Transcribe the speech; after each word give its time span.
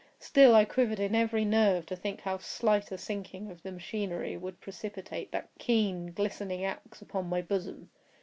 Still 0.19 0.55
I 0.55 0.65
quivered 0.65 0.99
in 0.99 1.13
every 1.13 1.45
nerve 1.45 1.85
to 1.85 1.95
think 1.95 2.21
how 2.21 2.39
slight 2.39 2.91
a 2.91 2.97
sinking 2.97 3.51
of 3.51 3.61
the 3.61 3.71
machinery 3.71 4.35
would 4.35 4.59
precipitate 4.59 5.31
that 5.31 5.49
keen, 5.59 6.11
glistening 6.11 6.65
axe 6.65 7.03
upon 7.03 7.27
my 7.29 7.43
bosom. 7.43 7.91